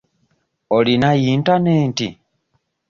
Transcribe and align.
Olina 0.77 1.09
yintanenti? 1.23 2.07